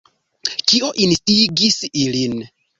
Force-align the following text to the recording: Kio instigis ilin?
Kio 0.71 0.89
instigis 1.05 1.79
ilin? 2.07 2.45